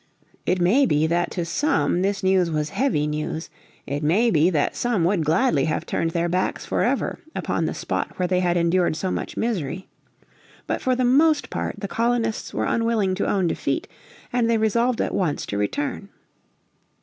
[0.47, 3.51] It may be that to some this news was heavy news.
[3.85, 8.17] It may be that some would gladly have turned their backs forever upon the spot
[8.17, 9.89] where they had endured so much misery.
[10.65, 13.87] But for the most part the colonists were unwilling to own defeat,
[14.33, 16.09] and they resolved at once to return.